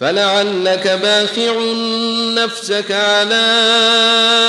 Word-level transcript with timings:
فلعلك 0.00 0.98
باخع 1.02 1.52
نفسك 2.44 2.92
على 2.92 3.46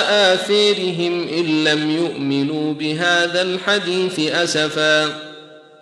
آثيرهم 0.09 1.27
إن 1.27 1.63
لم 1.63 1.91
يؤمنوا 1.91 2.73
بهذا 2.73 3.41
الحديث 3.41 4.19
أسفا 4.19 5.05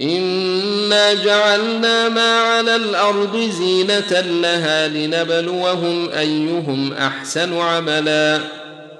إنا 0.02 1.14
جعلنا 1.14 2.10
ما 2.10 2.40
على 2.40 2.76
الأرض 2.76 3.38
زينة 3.38 4.22
لها 4.42 4.88
لنبلوهم 4.88 6.10
أيهم 6.10 6.94
أحسن 6.94 7.58
عملا 7.58 8.40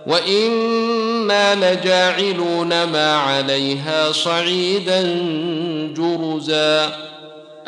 وإنا 0.08 1.56
لجاعلون 1.56 2.84
ما 2.84 3.16
عليها 3.16 4.12
صعيدا 4.12 5.02
جرزا 5.98 7.10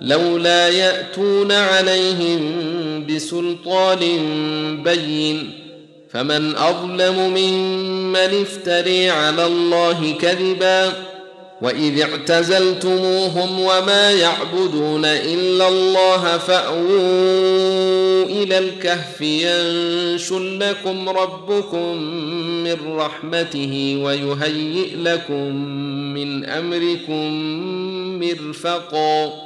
لولا 0.00 0.68
يأتون 0.68 1.52
عليهم 1.52 2.40
بسلطان 3.06 3.98
بين 4.82 5.50
فمن 6.10 6.56
أظلم 6.56 7.34
ممن 7.34 8.16
افتري 8.42 9.10
على 9.10 9.46
الله 9.46 10.14
كذبا 10.20 10.92
وإذ 11.62 12.00
اعتزلتموهم 12.00 13.60
وما 13.60 14.12
يعبدون 14.12 15.04
إلا 15.04 15.68
الله 15.68 16.38
فأووا 16.38 18.24
إلى 18.24 18.58
الكهف 18.58 19.20
ينشر 19.20 20.38
لكم 20.38 21.08
ربكم 21.08 21.96
من 22.64 22.96
رحمته 22.96 23.98
ويهيئ 24.02 24.96
لكم 24.96 25.56
من 26.14 26.44
أمركم 26.44 27.32
مرفقا 28.20 29.45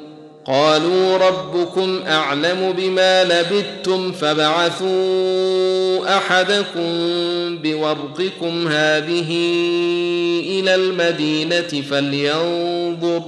قالوا 0.45 1.17
ربكم 1.17 2.03
أعلم 2.07 2.73
بما 2.77 3.23
لبثتم 3.23 4.11
فبعثوا 4.11 4.91
أحدكم 6.17 6.91
بورقكم 7.63 8.67
هذه 8.67 9.29
إلى 10.59 10.75
المدينة 10.75 11.81
فلينظر 11.89 13.23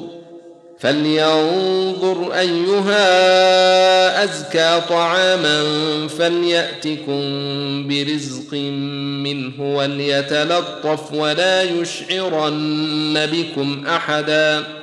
فلينظر 0.79 2.33
أيها 2.33 3.03
أزكى 4.23 4.81
طعاما 4.89 5.63
فليأتكم 6.07 7.21
برزق 7.87 8.53
منه 9.23 9.75
وليتلطف 9.75 11.13
ولا 11.13 11.63
يشعرن 11.63 13.29
بكم 13.31 13.83
احدا 13.87 14.82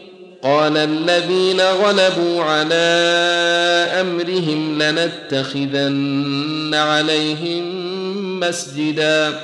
قال 0.43 0.77
الذين 0.77 1.61
غلبوا 1.61 2.43
على 2.43 2.75
أمرهم 4.01 4.81
لنتخذن 4.81 6.71
عليهم 6.73 7.63
مسجدا. 8.39 9.39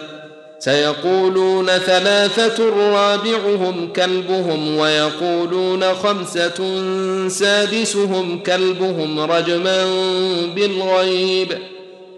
سيقولون 0.59 1.67
ثلاثة 1.67 2.69
رابعهم 2.69 3.93
كلبهم 3.95 4.77
ويقولون 4.77 5.93
خمسة 5.93 6.73
سادسهم 7.27 8.39
كلبهم 8.39 9.19
رجما 9.19 9.85
بالغيب 10.55 11.57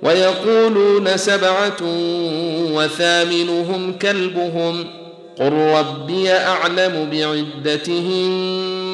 ويقولون 0.04 1.18
سبعة 1.18 1.78
وثامنهم 2.74 3.94
كلبهم. 3.94 4.86
قل 5.40 5.54
ربي 5.54 6.32
أعلم 6.32 7.10
بعدتهم 7.12 8.69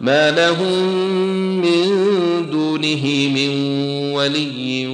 ما 0.00 0.30
لهم 0.30 0.82
من 1.60 1.90
دونه 2.50 3.04
من 3.34 3.50
ولي 4.12 4.86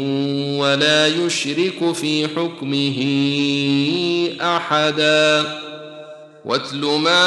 ولا 0.58 1.06
يشرك 1.06 1.92
في 1.94 2.28
حكمه 2.28 2.98
أحدا. 4.56 5.44
واتل 6.44 6.78
ما 6.78 7.26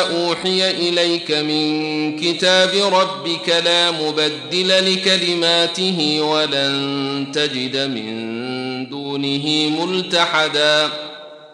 أوحي 0.00 0.70
إليك 0.70 1.30
من 1.30 2.20
كتاب 2.20 2.70
ربك 2.92 3.48
لا 3.64 3.90
مبدل 3.90 4.94
لكلماته 4.94 6.20
ولن 6.20 7.26
تجد 7.34 7.76
من 7.76 8.88
دونه 8.88 9.70
ملتحدا. 9.80 10.88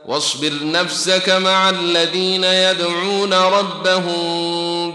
واصبر 0.06 0.53
نفسك 0.65 1.31
مع 1.31 1.71
الذين 1.71 2.44
يدعون 2.44 3.33
ربهم 3.33 4.75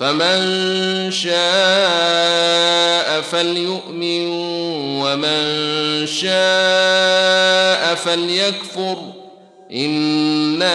فمن 0.00 1.10
شاء 1.10 1.40
فليؤمن 3.20 4.26
ومن 5.02 6.06
شاء 6.06 7.94
فليكفر 7.94 8.96
إنا 9.72 10.72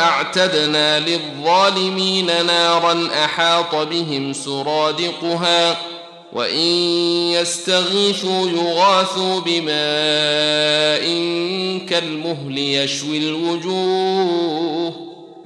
أعتدنا 0.00 1.00
للظالمين 1.00 2.46
نارا 2.46 3.08
أحاط 3.24 3.74
بهم 3.74 4.32
سرادقها 4.32 5.76
وإن 6.32 6.68
يستغيثوا 7.32 8.48
يغاثوا 8.48 9.40
بماء 9.40 11.02
كالمهل 11.88 12.58
يشوي 12.58 13.18
الوجوه 13.18 15.07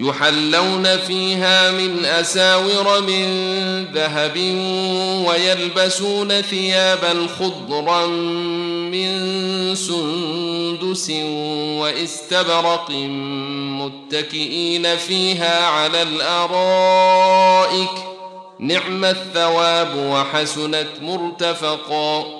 يحلون 0.00 0.96
فيها 0.96 1.70
من 1.70 2.04
أساور 2.04 3.00
من 3.00 3.26
ذهب 3.84 4.36
ويلبسون 5.28 6.40
ثيابا 6.40 7.26
خضرا 7.38 8.06
من 8.06 9.10
سندس 9.74 11.10
واستبرق 11.80 12.90
متكئين 13.80 14.96
فيها 14.96 15.66
على 15.66 16.02
الأرائك. 16.02 17.90
نعم 18.58 19.04
الثواب 19.04 19.96
وحسنت 19.96 20.88
مرتفقا. 21.02 22.39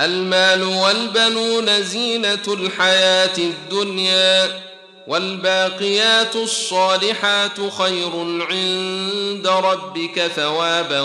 المال 0.00 0.62
والبنون 0.62 1.82
زينة 1.82 2.42
الحياة 2.48 3.38
الدنيا 3.38 4.60
والباقيات 5.06 6.36
الصالحات 6.36 7.70
خير 7.78 8.10
عند 8.50 9.46
ربك 9.46 10.26
ثوابا 10.36 11.00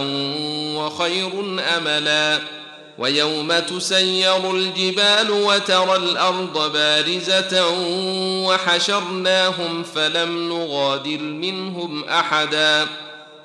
وخير 0.76 1.32
أملا 1.78 2.40
ويوم 2.98 3.60
تسير 3.60 4.52
الجبال 4.52 5.32
وترى 5.32 5.96
الأرض 5.96 6.74
بارزة 6.74 7.70
وحشرناهم 8.48 9.84
فلم 9.84 10.50
نغادر 10.50 11.20
منهم 11.20 12.04
أحدا 12.04 12.88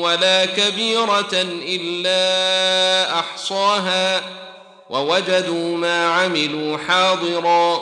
ولا 0.00 0.44
كبيرة 0.44 1.46
إلا 1.68 3.18
أحصاها 3.18 4.22
ووجدوا 4.90 5.76
ما 5.76 6.06
عملوا 6.06 6.78
حاضرا 6.78 7.80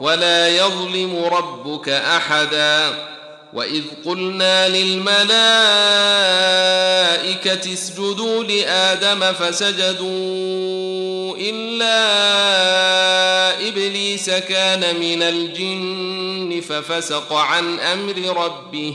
ولا 0.00 0.48
يظلم 0.48 1.24
ربك 1.24 1.88
أحدا 1.88 3.10
وإذ 3.52 3.82
قلنا 4.04 4.68
للملائكة 4.68 5.30
اسجدوا 7.72 8.44
لآدم 8.44 9.32
فسجدوا 9.32 11.36
إلا 11.36 12.00
إبليس 13.68 14.30
كان 14.30 15.00
من 15.00 15.22
الجن 15.22 16.62
ففسق 16.68 17.32
عن 17.32 17.80
أمر 17.80 18.44
ربه 18.44 18.94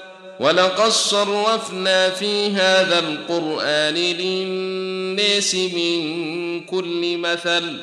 ولقد 0.41 0.89
صرفنا 0.89 2.09
في 2.09 2.47
هذا 2.51 2.99
القرآن 2.99 3.93
للناس 3.93 5.55
من 5.55 6.01
كل 6.65 7.17
مثل 7.17 7.77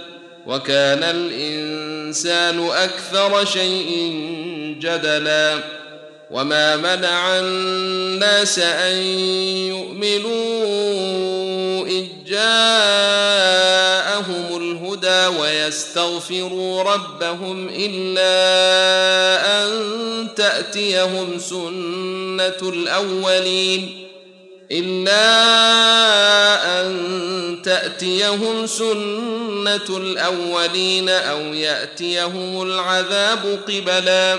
وكان 0.47 1.03
الإنسان 1.03 2.69
أكثر 2.69 3.45
شيء 3.45 4.15
جدلا. 4.81 5.59
وما 6.31 6.77
منع 6.77 7.39
الناس 7.39 8.59
أن 8.59 8.97
يؤمنوا 9.69 10.69
إذ 11.87 12.05
جاءهم 12.27 13.37
الهدى 14.57 15.27
ويستغفروا 15.41 16.83
ربهم 16.83 17.69
إلا 17.77 18.29
أن 19.65 19.69
تأتيهم 20.37 21.39
سنة 21.39 22.69
الأولين 22.73 24.09
إلا 24.73 25.21
أن 26.81 26.99
تأتيهم 27.65 28.67
سنة 28.67 29.97
الأولين 29.97 31.09
أو 31.09 31.41
يأتيهم 31.41 32.63
العذاب 32.63 33.59
قبلا 33.69 34.39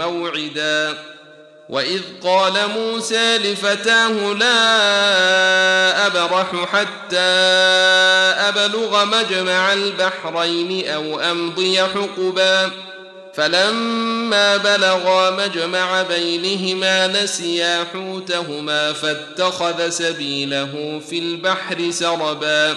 موعدا. 0.00 0.98
وإذ 1.68 2.00
قال 2.22 2.52
موسى 2.76 3.38
لفتاه 3.38 4.32
لا 4.32 6.06
أبرح 6.06 6.64
حتى 6.72 7.30
أبلغ 8.48 9.04
مجمع 9.04 9.72
البحرين 9.72 10.88
أو 10.88 11.20
أمضي 11.20 11.82
حقبا. 11.82 12.70
فلما 13.34 14.56
بلغا 14.56 15.30
مجمع 15.30 16.02
بينهما 16.02 17.06
نسيا 17.06 17.86
حوتهما 17.92 18.92
فاتخذ 18.92 19.88
سبيله 19.88 21.00
في 21.10 21.18
البحر 21.18 21.90
سربا. 21.90 22.76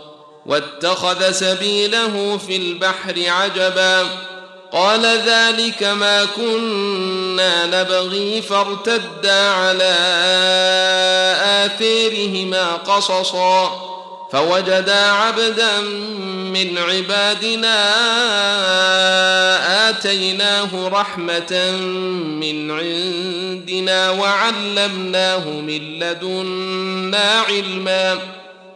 واتخذ 0.45 1.31
سبيله 1.31 2.37
في 2.47 2.55
البحر 2.55 3.23
عجبا. 3.27 4.07
قال 4.71 5.05
ذلك 5.05 5.83
ما 5.83 6.25
كنا 6.25 7.65
نبغي 7.65 8.41
فارتدا 8.41 9.49
على 9.49 9.95
آثيرهما 11.65 12.71
قصصا. 12.71 13.87
فوجدا 14.31 15.11
عبدا 15.11 15.79
من 16.51 16.77
عبادنا 16.77 17.89
آتيناه 19.89 20.87
رحمة 20.87 21.71
من 22.41 22.71
عندنا 22.71 24.09
وعلمناه 24.09 25.49
من 25.49 25.99
لدنا 25.99 27.41
علما. 27.49 28.40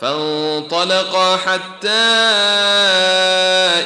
فانطلقا 0.00 1.36
حتى 1.36 1.88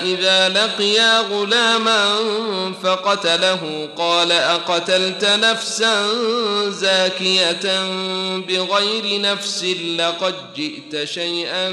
إذا 0.02 0.48
لقيا 0.48 1.20
غلاما 1.20 2.16
فقتله. 2.82 3.88
قال 3.98 4.32
أقتلت 4.32 5.24
نفسا 5.24 6.06
زاكية 6.68 7.86
بغير 8.36 9.20
نفس 9.20 9.64
لقد 9.98 10.34
جئت 10.56 11.04
شيئا 11.04 11.70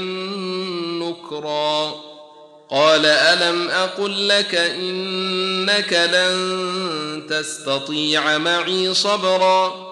نكرا. 1.00 1.94
قال 2.70 3.06
ألم 3.06 3.68
أقل 3.68 4.28
لك 4.28 4.54
إنك 4.54 5.92
لن 5.92 7.22
تستطيع 7.30 8.38
معي 8.38 8.94
صبرا؟ 8.94 9.91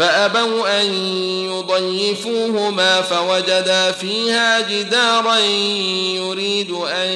فأبوا 0.00 0.80
أن 0.80 0.94
يضيفوهما 1.44 3.02
فوجدا 3.02 3.92
فيها 3.92 4.60
جدارا 4.60 5.38
يريد 6.16 6.70
أن 6.70 7.08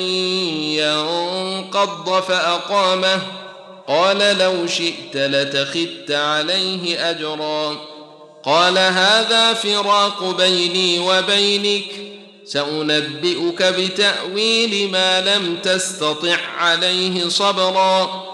ينقض 0.77 2.23
فأقامه. 2.23 3.21
قال 3.89 4.39
لو 4.39 4.67
شئت 4.67 5.15
لتخذت 5.15 6.11
عليه 6.11 7.11
أجرا. 7.11 7.77
قال 8.45 8.79
هذا 8.79 9.55
فراق 9.55 10.37
بيني 10.37 10.99
وبينك. 10.99 11.87
سأنبئك 12.47 13.63
بتأويل 13.63 14.91
ما 14.91 15.21
لم 15.21 15.57
تستطع 15.63 16.37
عليه 16.59 17.29
صبرا. 17.29 18.34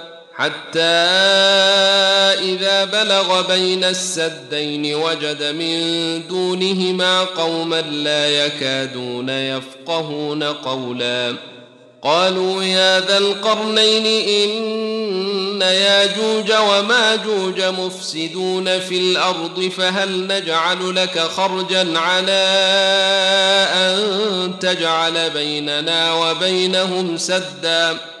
حتى 0.35 0.79
إذا 2.39 2.85
بلغ 2.85 3.47
بين 3.47 3.83
السدين 3.83 4.95
وجد 4.95 5.43
من 5.43 5.81
دونهما 6.27 7.23
قوما 7.23 7.81
لا 7.81 8.45
يكادون 8.45 9.29
يفقهون 9.29 10.43
قولا. 10.43 11.35
قالوا 12.03 12.63
يا 12.63 12.99
ذا 12.99 13.17
القرنين 13.17 14.05
إن 14.05 15.61
ياجوج 15.61 16.51
وماجوج 16.51 17.61
مفسدون 17.61 18.79
في 18.79 18.97
الأرض 18.97 19.71
فهل 19.77 20.27
نجعل 20.27 20.95
لك 20.95 21.19
خرجا 21.19 21.99
على 21.99 22.45
أن 23.73 24.59
تجعل 24.59 25.29
بيننا 25.29 26.13
وبينهم 26.13 27.17
سدًّا؟ 27.17 28.20